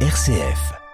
[0.00, 0.85] RCF.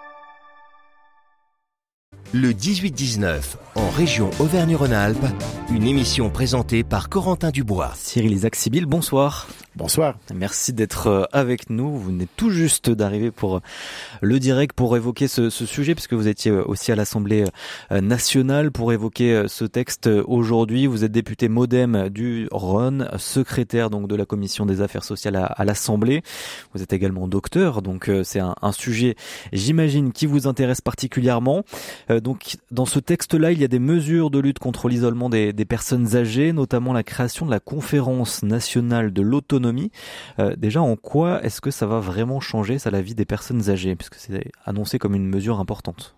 [2.35, 5.27] Le 18-19, en région Auvergne-Rhône-Alpes,
[5.71, 7.93] une émission présentée par Corentin Dubois.
[7.95, 9.49] Cyril Isaac Sibyl, bonsoir.
[9.75, 10.19] Bonsoir.
[10.35, 11.91] Merci d'être euh, avec nous.
[11.91, 13.61] Vous venez tout juste d'arriver pour euh,
[14.21, 17.45] le direct pour évoquer ce, ce, sujet, puisque vous étiez euh, aussi à l'Assemblée
[17.91, 20.87] nationale pour évoquer ce texte aujourd'hui.
[20.87, 25.47] Vous êtes député MoDem du Rhône, secrétaire donc de la commission des affaires sociales à,
[25.47, 26.23] à l'Assemblée.
[26.75, 29.17] Vous êtes également docteur, donc c'est un, un, sujet,
[29.53, 31.65] j'imagine, qui vous intéresse particulièrement.
[32.23, 36.15] Donc dans ce texte-là, il y a des mesures de lutte contre l'isolement des, personnes
[36.15, 39.91] âgées, notamment la création de la conférence nationale de l'autonomie
[40.39, 43.97] euh, déjà, en quoi est-ce que ça va vraiment changer la vie des personnes âgées,
[43.97, 46.15] puisque c'est annoncé comme une mesure importante?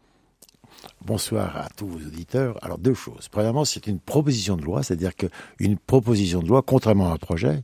[1.07, 2.59] Bonsoir à tous vos auditeurs.
[2.63, 3.29] Alors deux choses.
[3.31, 7.63] Premièrement, c'est une proposition de loi, c'est-à-dire qu'une proposition de loi, contrairement à un projet,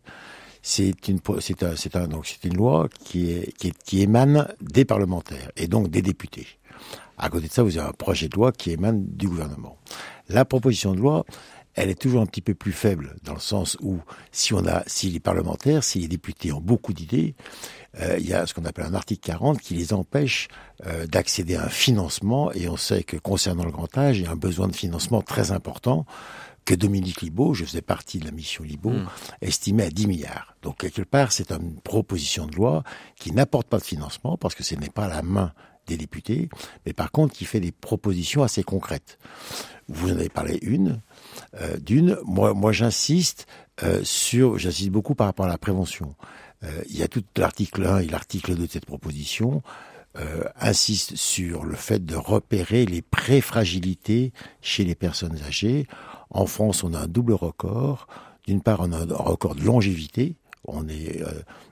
[0.63, 1.21] c'est une,
[2.55, 3.53] loi qui
[3.93, 6.47] émane des parlementaires et donc des députés.
[7.23, 9.77] À côté de ça, vous avez un projet de loi qui émane du gouvernement.
[10.31, 11.27] La proposition de loi,
[11.75, 13.99] elle est toujours un petit peu plus faible dans le sens où
[14.33, 17.35] si on a, si les parlementaires, si les députés ont beaucoup d'idées,
[18.01, 20.49] euh, il y a ce qu'on appelle un article 40 qui les empêche
[20.87, 24.27] euh, d'accéder à un financement et on sait que concernant le grand âge, il y
[24.27, 26.07] a un besoin de financement très important
[26.65, 29.09] que Dominique Libaud, je faisais partie de la mission Libaud, mmh.
[29.43, 30.55] estimait à 10 milliards.
[30.63, 32.83] Donc quelque part, c'est une proposition de loi
[33.17, 35.53] qui n'apporte pas de financement parce que ce n'est pas la main
[35.91, 36.49] des députés,
[36.87, 39.19] mais par contre qui fait des propositions assez concrètes.
[39.89, 41.01] Vous en avez parlé une,
[41.61, 42.17] euh, d'une.
[42.25, 43.47] Moi, moi j'insiste
[43.83, 46.15] euh, sur, j'insiste beaucoup par rapport à la prévention.
[46.63, 49.63] Euh, il y a tout l'article 1 et l'article 2 de cette proposition.
[50.61, 55.87] Insiste sur le fait de repérer les préfragilités chez les personnes âgées.
[56.31, 58.09] En France, on a un double record.
[58.45, 61.31] D'une part, on a un record de longévité, on est euh,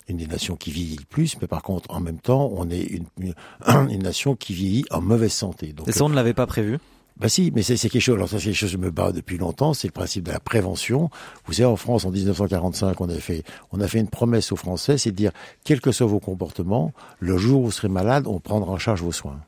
[0.09, 2.83] une des nations qui vieillit le plus, mais par contre, en même temps, on est
[2.83, 3.35] une, une,
[3.91, 5.73] une nation qui vieillit en mauvaise santé.
[5.73, 6.79] Donc, Et ça, on ne l'avait pas prévu?
[7.19, 8.15] Bah si, mais c'est quelque chose.
[8.15, 9.75] Alors ça, c'est quelque chose que je me bats depuis longtemps.
[9.75, 11.11] C'est le principe de la prévention.
[11.47, 13.43] Vous savez, en France, en 1945, on a fait,
[13.73, 15.33] on a fait une promesse aux Français, c'est de dire,
[15.65, 19.03] quels que soient vos comportements, le jour où vous serez malade, on prendra en charge
[19.03, 19.41] vos soins.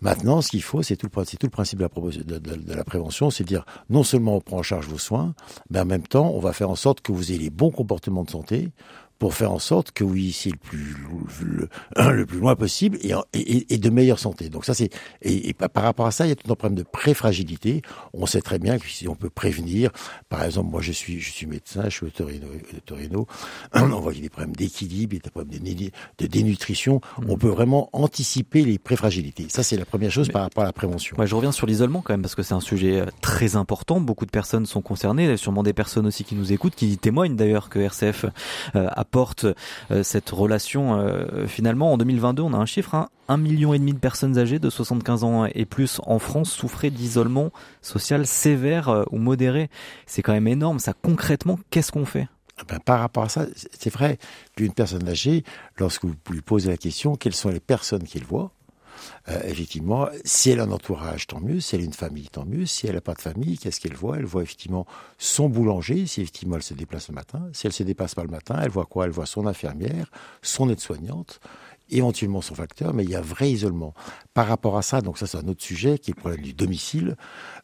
[0.00, 3.48] Maintenant, ce qu'il faut, c'est tout, le principe de la, de la prévention, c'est de
[3.48, 5.34] dire non seulement on prend en charge vos soins,
[5.70, 8.24] mais en même temps, on va faire en sorte que vous ayez les bons comportements
[8.24, 8.70] de santé
[9.18, 10.96] pour faire en sorte que oui, c'est le plus
[11.42, 14.48] le, le, plus loin possible et, et, et, de meilleure santé.
[14.48, 14.90] Donc ça c'est
[15.22, 17.82] et, et, par rapport à ça, il y a tout un problème de préfragilité.
[18.12, 19.90] On sait très bien que si on peut prévenir,
[20.28, 22.46] par exemple, moi je suis je suis médecin, je suis au Torino,
[22.84, 23.26] Torino
[23.74, 26.26] on voit qu'il y a des problèmes d'équilibre, il y a des problèmes de, de
[26.26, 27.00] dénutrition.
[27.18, 27.30] Mmh.
[27.30, 29.46] On peut vraiment anticiper les préfragilités.
[29.48, 31.16] Ça c'est la première chose Mais, par rapport à la prévention.
[31.18, 34.00] Ouais, je reviens sur l'isolement quand même parce que c'est un sujet euh, très important.
[34.00, 36.74] Beaucoup de personnes sont concernées, il y a sûrement des personnes aussi qui nous écoutent,
[36.74, 38.26] qui témoignent d'ailleurs que RCF
[38.74, 39.46] euh, a apporte
[39.90, 40.98] euh, cette relation.
[40.98, 44.36] Euh, finalement, en 2022, on a un chiffre, hein, un million et demi de personnes
[44.36, 47.50] âgées de 75 ans et plus en France souffraient d'isolement
[47.82, 49.70] social sévère euh, ou modéré.
[50.06, 50.80] C'est quand même énorme.
[50.80, 52.28] Ça, concrètement, qu'est-ce qu'on fait?
[52.58, 53.46] Ah ben, par rapport à ça,
[53.78, 54.18] c'est vrai
[54.56, 55.44] qu'une personne âgée,
[55.78, 58.50] lorsque vous lui posez la question, quelles sont les personnes qu'il voit,
[59.28, 61.60] euh, effectivement, si elle a un entourage, tant mieux.
[61.60, 62.66] Si elle a une famille, tant mieux.
[62.66, 64.18] Si elle n'a pas de famille, qu'est-ce qu'elle voit?
[64.18, 64.86] Elle voit effectivement
[65.18, 67.48] son boulanger, si effectivement elle se déplace le matin.
[67.52, 69.04] Si elle se déplace pas le matin, elle voit quoi?
[69.04, 70.10] Elle voit son infirmière,
[70.42, 71.40] son aide-soignante
[71.90, 73.94] éventuellement son facteur, mais il y a vrai isolement.
[74.34, 76.52] Par rapport à ça, donc ça c'est un autre sujet qui est le problème du
[76.52, 77.16] domicile,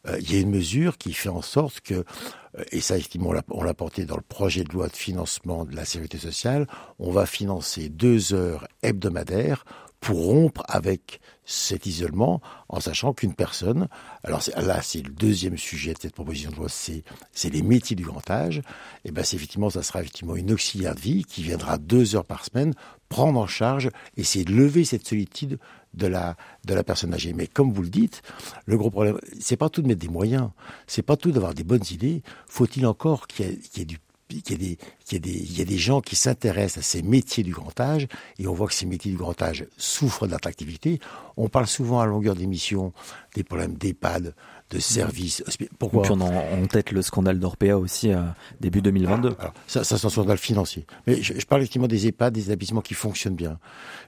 [0.07, 3.33] euh, il y a une mesure qui fait en sorte que, euh, et ça effectivement
[3.49, 6.67] on l'a porté dans le projet de loi de financement de la sécurité sociale,
[6.99, 9.65] on va financer deux heures hebdomadaires
[9.99, 13.87] pour rompre avec cet isolement en sachant qu'une personne,
[14.23, 17.03] alors là c'est le deuxième sujet de cette proposition de loi, c'est
[17.49, 18.61] les métiers du grand âge,
[19.05, 22.25] et ben c'est effectivement ça sera effectivement une auxiliaire de vie qui viendra deux heures
[22.25, 22.73] par semaine
[23.09, 25.59] prendre en charge, essayer de lever cette solitude
[25.93, 27.33] de la de la personne âgée.
[27.33, 28.23] Mais comme vous le dites,
[28.65, 30.49] le gros problème, c'est pas tout de mettre des moyens,
[30.87, 32.23] c'est pas tout d'avoir des bonnes idées.
[32.47, 33.99] Faut-il encore qu'il y, qu y, ait du
[34.41, 37.79] qu'il y, qu y, y a des gens qui s'intéressent à ces métiers du grand
[37.79, 38.07] âge,
[38.39, 40.99] et on voit que ces métiers du grand âge souffrent d'attractivité.
[41.37, 42.93] On parle souvent à longueur d'émission
[43.35, 44.33] des problèmes d'EHPAD,
[44.73, 45.43] de services.
[45.77, 49.35] Pourquoi on a en tête le scandale d'Orpea aussi à début 2022.
[49.39, 50.85] Alors, ça, ça c'est un scandale financier.
[51.05, 53.59] Mais je, je, parle effectivement des EHPAD, des établissements qui fonctionnent bien,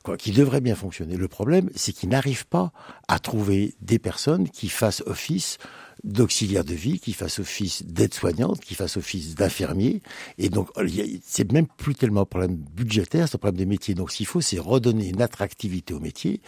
[0.03, 1.17] quoi, qui devraient bien fonctionner.
[1.17, 2.71] Le problème, c'est qu'ils n'arrivent pas
[3.07, 5.57] à trouver des personnes qui fassent office
[6.03, 10.01] d'auxiliaire de vie, qui fasse office d'aide-soignante, qui fasse office d'infirmier.
[10.37, 10.69] Et donc,
[11.23, 13.95] c'est même plus tellement un problème budgétaire, c'est un problème des métiers.
[13.95, 16.41] Donc, ce qu'il faut, c'est redonner une attractivité au métier.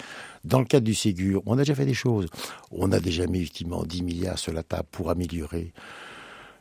[0.43, 2.27] Dans le cadre du Ségur, on a déjà fait des choses.
[2.71, 5.73] On a déjà mis effectivement 10 milliards sur la table pour améliorer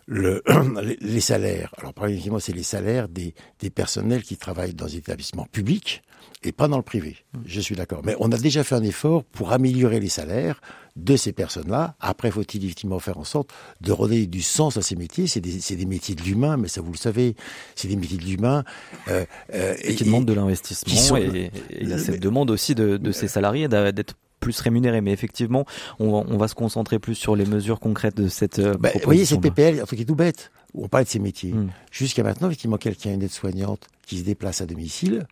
[0.07, 0.43] le,
[1.01, 1.75] les salaires.
[1.79, 6.03] Alors, premièrement, c'est les salaires des, des personnels qui travaillent dans des établissements publics
[6.43, 7.17] et pas dans le privé.
[7.45, 8.03] Je suis d'accord.
[8.05, 10.61] Mais on a déjà fait un effort pour améliorer les salaires
[10.95, 11.97] de ces personnes-là.
[12.01, 13.51] Après, faut-il effectivement faire en sorte
[13.81, 15.27] de redonner du sens à ces métiers?
[15.27, 17.35] C'est des, des, métiers de l'humain, mais ça vous le savez,
[17.75, 18.65] c'est des métiers de l'humain.
[19.09, 19.25] Euh,
[19.55, 21.17] euh, et, qui demandent de l'investissement.
[21.17, 21.51] Et,
[21.81, 24.15] il y a cette demande aussi de, de ces salariés d'être
[24.47, 25.01] plus rémunérés.
[25.01, 25.67] Mais effectivement,
[25.99, 28.91] on va, on va, se concentrer plus sur les mesures concrètes de cette euh, bah,
[28.95, 31.53] Vous voyez, cette PPL, un truc qui est tout bête, on parle de ces métiers.
[31.53, 31.71] Hmm.
[31.91, 35.27] Jusqu'à maintenant, effectivement, quelqu'un, une aide-soignante qui se déplace à domicile,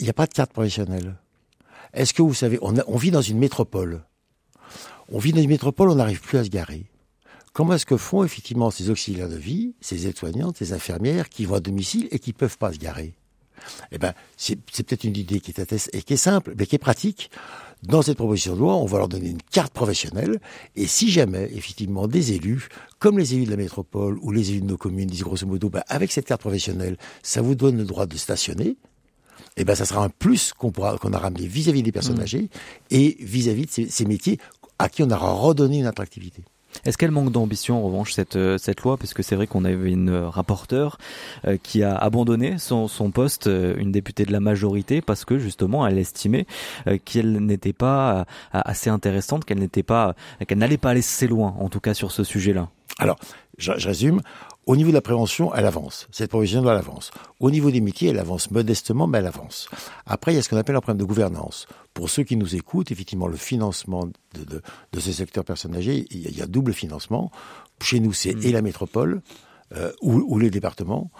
[0.00, 1.14] il n'y a pas de carte professionnelle.
[1.94, 4.02] Est-ce que vous savez, on, on, vit dans une métropole.
[5.10, 6.84] On vit dans une métropole, on n'arrive plus à se garer.
[7.54, 11.54] Comment est-ce que font effectivement ces auxiliaires de vie, ces aides-soignantes, ces infirmières qui vont
[11.54, 13.14] à domicile et qui ne peuvent pas se garer?
[13.92, 16.78] Eh ben, c'est peut-être une idée qui est, et qui est simple, mais qui est
[16.78, 17.30] pratique.
[17.82, 20.40] Dans cette proposition de loi, on va leur donner une carte professionnelle,
[20.74, 22.68] et si jamais, effectivement, des élus,
[22.98, 25.68] comme les élus de la métropole ou les élus de nos communes, disent grosso modo,
[25.68, 28.78] ben, avec cette carte professionnelle, ça vous donne le droit de stationner,
[29.56, 32.22] eh ben, ça sera un plus qu'on pourra, qu'on a ramené vis-à-vis des personnes mmh.
[32.22, 32.50] âgées
[32.90, 34.38] et vis-à-vis de ces, métiers
[34.78, 36.42] à qui on aura redonné une attractivité.
[36.84, 38.96] Est-ce qu'elle manque d'ambition en revanche cette euh, cette loi?
[38.96, 40.98] Parce que c'est vrai qu'on avait une rapporteure
[41.46, 45.38] euh, qui a abandonné son, son poste, euh, une députée de la majorité parce que
[45.38, 46.46] justement elle estimait
[47.04, 50.14] qu'elle n'était pas assez intéressante, qu'elle n'était pas
[50.46, 52.68] qu'elle n'allait pas aller assez loin en tout cas sur ce sujet-là.
[52.98, 53.18] Alors,
[53.58, 54.20] je, je résume.
[54.66, 56.08] Au niveau de la prévention, elle avance.
[56.10, 57.10] Cette provision doit avance.
[57.38, 59.68] Au niveau des métiers, elle avance modestement, mais elle avance.
[60.06, 61.66] Après, il y a ce qu'on appelle un problème de gouvernance.
[61.92, 64.62] Pour ceux qui nous écoutent, effectivement, le financement de, de,
[64.92, 67.30] de ces secteurs personnes âgées, il y, a, il y a double financement.
[67.82, 68.42] Chez nous, c'est mmh.
[68.42, 69.20] et la métropole,
[69.74, 71.10] euh, ou, les départements,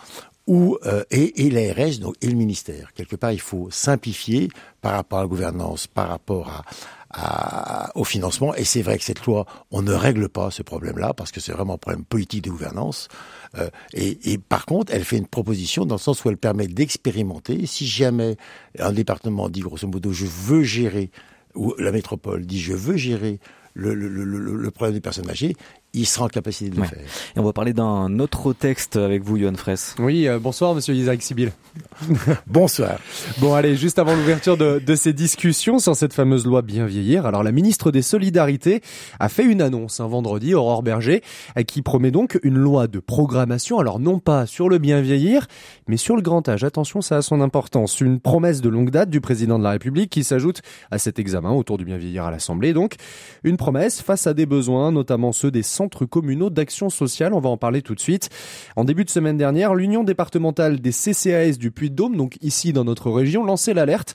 [0.46, 2.92] ou euh, et, l'ARS donc et le ministère.
[2.92, 4.48] Quelque part, il faut simplifier
[4.80, 6.62] par rapport à la gouvernance, par rapport
[7.94, 8.54] au financement.
[8.54, 11.52] Et c'est vrai que cette loi, on ne règle pas ce problème-là parce que c'est
[11.52, 13.08] vraiment un problème politique de gouvernance.
[13.56, 17.66] Euh, et, par contre, elle fait une proposition dans le sens où elle permet d'expérimenter.
[17.66, 18.36] Si jamais
[18.78, 21.10] un département dit grosso modo, je veux gérer,
[21.54, 23.38] ou la métropole dit, je veux gérer
[23.74, 25.56] le, problème des personnes âgées,
[25.94, 26.98] il sera en capacité de le faire.
[27.36, 29.94] Et on va parler d'un autre texte avec vous, Johan Fraisse.
[29.98, 31.52] Oui, euh, bonsoir, monsieur Isaac Sibyl.
[32.46, 32.98] bonsoir.
[33.38, 37.26] Bon, allez, juste avant l'ouverture de, de, ces discussions sur cette fameuse loi bien vieillir,
[37.26, 38.82] alors la ministre des Solidarités
[39.20, 41.22] a fait une annonce un vendredi, Aurore Berger,
[41.66, 45.46] qui promet donc une loi de programmation, alors non pas sur le bien vieillir,
[45.86, 46.64] mais sur le grand âge.
[46.64, 48.00] Attention, ça a son importance.
[48.00, 51.52] Une promesse de longue date du président de la République qui s'ajoute à cet examen
[51.52, 52.72] autour du bien vieillir à l'Assemblée.
[52.72, 52.96] Donc,
[53.44, 57.34] une promesse face à des besoins, notamment ceux des communaux d'action sociale.
[57.34, 58.30] On va en parler tout de suite.
[58.76, 63.10] En début de semaine dernière, l'Union départementale des CCAS du Puy-de-Dôme, donc ici dans notre
[63.10, 64.14] région, lançait l'alerte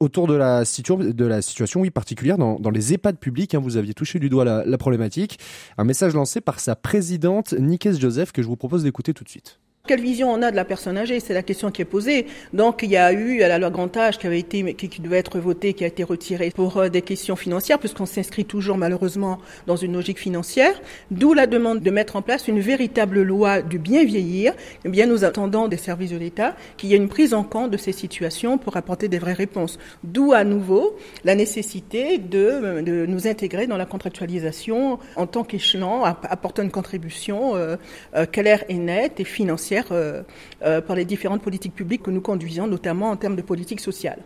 [0.00, 3.54] autour de la, situation particulière dans, dans les EHPAD publics.
[3.54, 5.38] Hein, vous aviez touché du doigt la, la problématique.
[5.78, 9.28] Un message lancé par sa présidente, Nikes Joseph, que je vous propose d'écouter tout de
[9.28, 9.60] suite.
[9.86, 12.26] Quelle vision on a de la personne âgée C'est la question qui est posée.
[12.52, 15.16] Donc il y a eu la loi grand âge qui avait été, qui, qui devait
[15.16, 19.38] être votée, qui a été retirée pour euh, des questions financières, puisqu'on s'inscrit toujours malheureusement
[19.66, 20.80] dans une logique financière.
[21.10, 24.52] D'où la demande de mettre en place une véritable loi du bien vieillir.
[24.84, 27.70] Eh bien, nous attendons des services de l'État qu'il y ait une prise en compte
[27.70, 29.78] de ces situations pour apporter des vraies réponses.
[30.04, 36.04] D'où à nouveau la nécessité de, de, nous intégrer dans la contractualisation en tant qu'échelon,
[36.04, 37.76] apportant une contribution euh,
[38.14, 40.22] euh, claire et nette et financière euh,
[40.64, 44.18] euh, par les différentes politiques publiques que nous conduisons, notamment en termes de politique sociale.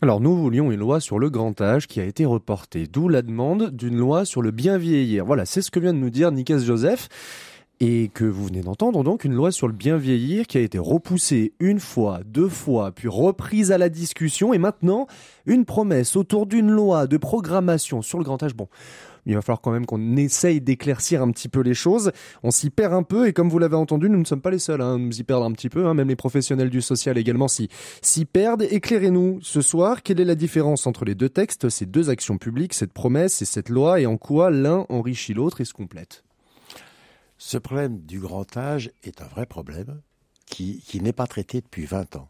[0.00, 3.22] Alors nous voulions une loi sur le grand âge qui a été reportée, d'où la
[3.22, 5.24] demande d'une loi sur le bien vieillir.
[5.24, 7.08] Voilà, c'est ce que vient de nous dire Nicolas Joseph
[7.84, 10.78] et que vous venez d'entendre donc une loi sur le bien vieillir qui a été
[10.78, 15.08] repoussée une fois, deux fois, puis reprise à la discussion et maintenant
[15.46, 18.54] une promesse autour d'une loi de programmation sur le grand âge.
[18.54, 18.68] Bon,
[19.26, 22.12] il va falloir quand même qu'on essaye d'éclaircir un petit peu les choses.
[22.44, 24.60] On s'y perd un peu et comme vous l'avez entendu, nous ne sommes pas les
[24.60, 25.84] seuls hein, à nous y perdre un petit peu.
[25.84, 25.94] Hein.
[25.94, 27.68] Même les professionnels du social également s'y,
[28.00, 28.62] s'y perdent.
[28.62, 30.04] Éclairez-nous ce soir.
[30.04, 33.44] Quelle est la différence entre les deux textes, ces deux actions publiques, cette promesse et
[33.44, 36.22] cette loi et en quoi l'un enrichit l'autre et se complète?
[37.44, 40.00] Ce problème du grand âge est un vrai problème
[40.46, 42.28] qui, qui n'est pas traité depuis 20 ans.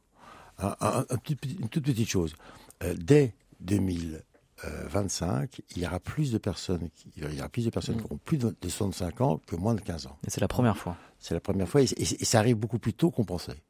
[0.58, 1.16] Un, un, un,
[1.60, 2.34] une toute petite chose.
[2.82, 4.22] Euh, dès 2000,
[4.64, 7.98] 25, euh, il y aura plus de personnes, qui, il y aura plus de personnes
[7.98, 10.16] qui auront plus de, 65 ans que moins de 15 ans.
[10.26, 10.96] Et c'est la première fois.
[11.18, 13.62] C'est la première fois et, et, et, ça arrive beaucoup plus tôt qu'on pensait.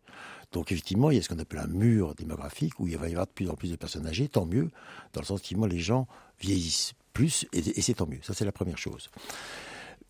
[0.52, 3.12] Donc effectivement, il y a ce qu'on appelle un mur démographique où il va y
[3.12, 4.70] avoir de plus en plus de personnes âgées, tant mieux,
[5.12, 6.06] dans le sens que les gens
[6.40, 8.20] vieillissent plus et, et c'est tant mieux.
[8.22, 9.10] Ça, c'est la première chose.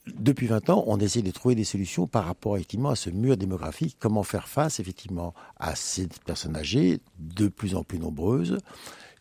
[0.07, 3.37] Depuis 20 ans, on essaie de trouver des solutions par rapport effectivement à ce mur
[3.37, 3.97] démographique.
[4.01, 8.59] Comment faire face effectivement à ces personnes âgées de plus en plus nombreuses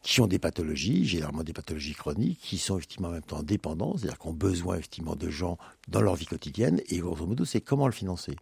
[0.02, 4.00] qui ont des pathologies, généralement des pathologies chroniques, qui sont effectivement en même temps dépendantes,
[4.00, 6.82] c'est-à-dire qui ont besoin effectivement de gens dans leur vie quotidienne.
[6.90, 8.36] Et grosso modo, c'est comment le financer.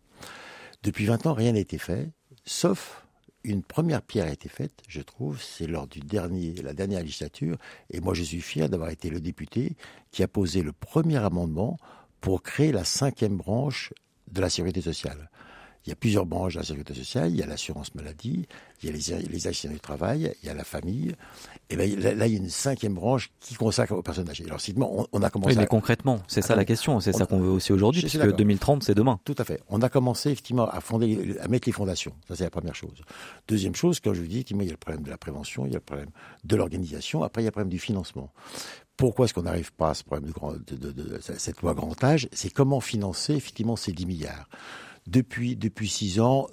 [0.84, 2.10] Depuis 20 ans, rien n'a été fait,
[2.46, 3.06] sauf
[3.44, 7.58] une première pierre a été faite, je trouve, c'est lors du dernier, la dernière législature,
[7.90, 9.76] et moi je suis fier d'avoir été le député
[10.12, 11.78] qui a posé le premier amendement
[12.22, 13.94] pour créer la cinquième branche
[14.32, 15.30] de la sécurité sociale.
[15.86, 17.32] Il y a plusieurs branches de la sécurité sociale.
[17.32, 18.48] Il y a l'assurance maladie,
[18.84, 21.16] il y a les, les accidents du travail, il y a la famille.
[21.70, 24.44] Et ben là, il y a une cinquième branche qui consacre aux personnes âgées.
[24.46, 25.56] Alors, on, on a commencé.
[25.56, 27.00] mais concrètement, c'est ça la question.
[27.00, 29.20] C'est ça qu'on veut aussi aujourd'hui, puisque 2030, c'est demain.
[29.24, 29.62] Tout à fait.
[29.70, 32.14] On a commencé effectivement à fonder, à mettre les fondations.
[32.28, 33.02] Ça, c'est la première chose.
[33.48, 35.72] Deuxième chose, quand je vous dis, il y a le problème de la prévention, il
[35.72, 36.10] y a le problème
[36.44, 37.24] de l'organisation.
[37.24, 38.32] Après, il y a le problème du financement
[39.00, 41.74] pourquoi est-ce qu'on n'arrive pas à ce problème de, grand, de, de, de, cette loi
[41.74, 42.28] grand âge?
[42.34, 44.50] C'est comment financer effectivement ces 10 milliards.
[45.08, 46.48] Depuis depuis 6 ans,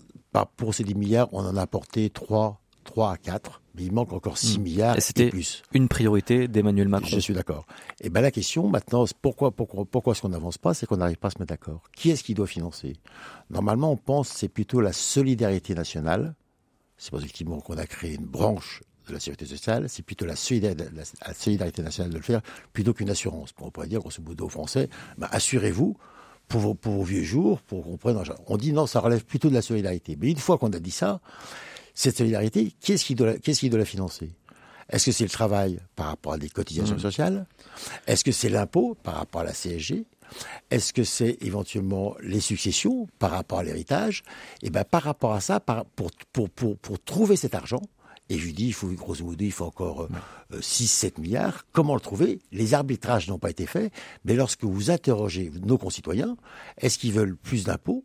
[0.56, 4.12] pour ces 10 milliards, on en a apporté 3, 3 à 4, mais il manque
[4.12, 4.62] encore 6 hmm.
[4.62, 5.64] milliards et, c'était plus.
[5.72, 7.08] Une priorité d'Emmanuel Macron.
[7.08, 7.66] Je suis d'accord.
[8.00, 10.72] Et ben la question maintenant, pourquoi pourquoi pourquoi est-ce qu'on n'avance pas?
[10.72, 11.82] C'est qu'on n'arrive pas à se mettre d'accord.
[11.96, 12.92] Qui est-ce qui doit financer?
[13.50, 16.36] Normalement, on pense c'est plutôt la solidarité nationale.
[16.96, 21.82] C'est effectivement qu'on a créé une branche de la sécurité sociale, c'est plutôt la solidarité,
[21.82, 22.40] nationale de le faire
[22.72, 23.50] plutôt qu'une assurance.
[23.60, 25.96] On pourrait dire, grosso modo, aux Français, bah, assurez-vous
[26.48, 29.48] pour vos, pour vos vieux jours, pour qu'on prenne On dit non, ça relève plutôt
[29.48, 30.16] de la solidarité.
[30.20, 31.20] Mais une fois qu'on a dit ça,
[31.94, 34.30] cette solidarité, qu'est-ce qui doit, qu'est-ce qui doit la financer?
[34.88, 37.00] Est-ce que c'est le travail par rapport à des cotisations mmh.
[37.00, 37.46] sociales?
[38.06, 40.06] Est-ce que c'est l'impôt par rapport à la CSG
[40.70, 44.22] est-ce que c'est éventuellement les successions par rapport à l'héritage?
[44.62, 47.82] Et eh ben par rapport à ça, pour, pour, pour, pour trouver cet argent,
[48.28, 50.08] et je lui dis, il faut, grosso modo, il faut encore
[50.52, 51.64] 6-7 euh, milliards.
[51.72, 52.40] Comment le trouver?
[52.50, 53.92] Les arbitrages n'ont pas été faits,
[54.24, 56.36] mais lorsque vous interrogez nos concitoyens,
[56.78, 58.04] est-ce qu'ils veulent plus d'impôts?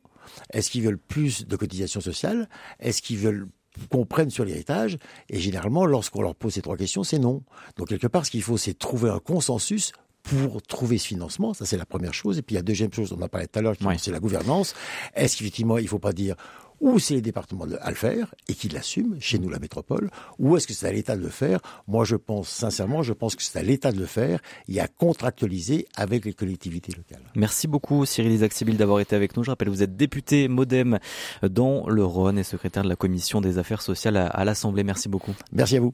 [0.51, 2.47] Est-ce qu'ils veulent plus de cotisations sociales?
[2.79, 3.47] Est-ce qu'ils veulent
[3.89, 4.97] qu'on prenne sur l'héritage?
[5.29, 7.43] Et généralement, lorsqu'on leur pose ces trois questions, c'est non.
[7.77, 9.91] Donc quelque part, ce qu'il faut, c'est trouver un consensus
[10.23, 12.37] pour trouver ce financement, ça c'est la première chose.
[12.37, 14.75] Et puis la deuxième chose, on a parlé tout à l'heure, c'est la gouvernance.
[15.15, 16.35] Est-ce qu'effectivement, il ne faut pas dire
[16.81, 20.09] ou c'est les départements à le faire et qui l'assument, chez nous la métropole,
[20.39, 21.61] ou est-ce que c'est à l'État de le faire?
[21.87, 24.87] Moi je pense sincèrement, je pense que c'est à l'État de le faire et à
[24.87, 27.23] contractualiser avec les collectivités locales.
[27.35, 29.43] Merci beaucoup Cyril Isaac Sibyl d'avoir été avec nous.
[29.43, 30.99] Je rappelle, vous êtes député Modem
[31.41, 34.83] dans le Rhône et secrétaire de la commission des affaires sociales à l'Assemblée.
[34.83, 35.33] Merci beaucoup.
[35.53, 35.93] Merci à vous.